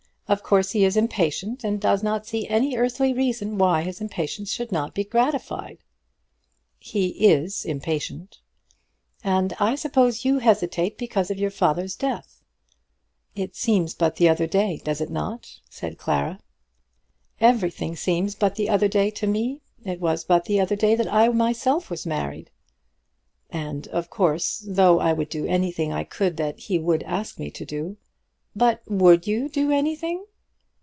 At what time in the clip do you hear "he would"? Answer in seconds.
26.57-27.03